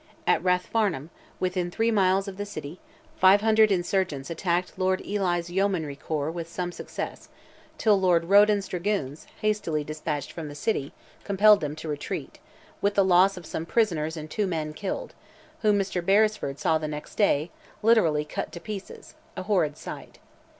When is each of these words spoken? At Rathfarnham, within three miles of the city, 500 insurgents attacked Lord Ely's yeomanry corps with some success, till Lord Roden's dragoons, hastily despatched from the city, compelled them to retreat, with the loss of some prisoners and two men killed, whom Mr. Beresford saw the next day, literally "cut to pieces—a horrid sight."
At 0.25 0.41
Rathfarnham, 0.43 1.09
within 1.39 1.69
three 1.69 1.91
miles 1.91 2.27
of 2.27 2.37
the 2.37 2.45
city, 2.47 2.79
500 3.17 3.71
insurgents 3.71 4.31
attacked 4.31 4.79
Lord 4.79 4.99
Ely's 5.05 5.51
yeomanry 5.51 5.95
corps 5.95 6.31
with 6.31 6.47
some 6.49 6.71
success, 6.71 7.29
till 7.77 7.99
Lord 8.01 8.25
Roden's 8.25 8.67
dragoons, 8.67 9.27
hastily 9.41 9.83
despatched 9.83 10.31
from 10.31 10.47
the 10.47 10.55
city, 10.55 10.91
compelled 11.23 11.61
them 11.61 11.75
to 11.75 11.87
retreat, 11.87 12.39
with 12.81 12.95
the 12.95 13.05
loss 13.05 13.37
of 13.37 13.45
some 13.45 13.67
prisoners 13.67 14.17
and 14.17 14.27
two 14.31 14.47
men 14.47 14.73
killed, 14.73 15.13
whom 15.61 15.77
Mr. 15.77 16.03
Beresford 16.03 16.57
saw 16.57 16.79
the 16.79 16.87
next 16.87 17.13
day, 17.13 17.51
literally 17.83 18.25
"cut 18.25 18.51
to 18.53 18.59
pieces—a 18.59 19.43
horrid 19.43 19.77
sight." 19.77 20.17